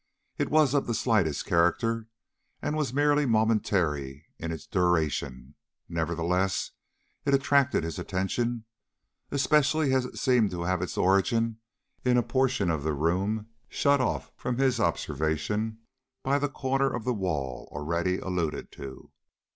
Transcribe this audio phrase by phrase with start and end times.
[0.39, 2.07] It was of the slightest character,
[2.59, 5.53] and was merely momentary in its duration;
[5.87, 6.71] nevertheless,
[7.23, 8.65] it attracted his attention,
[9.29, 11.59] especially as it seemed to have its origin
[12.03, 15.77] in a portion of the room shut off from his observation
[16.23, 19.11] by the corner of the wall already alluded to.